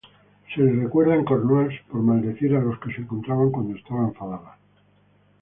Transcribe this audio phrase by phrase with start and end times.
[0.49, 4.57] Es recordada en Cornualles por maldecir a los que se encontraba cuando estaba enfadada.